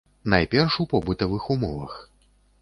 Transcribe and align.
Найперш 0.33 0.77
у 0.83 0.85
побытавых 0.93 1.47
умовах. 1.57 1.95